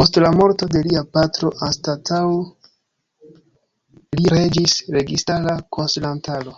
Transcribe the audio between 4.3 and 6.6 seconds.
regis registara konsilantaro.